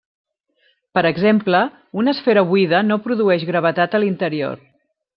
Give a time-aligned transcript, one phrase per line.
[0.99, 1.59] Per exemple,
[2.03, 4.69] una esfera buida no produeix gravetat a l'interior.